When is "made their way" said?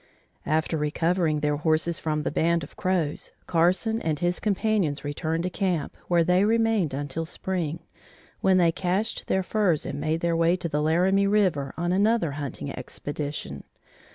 10.01-10.55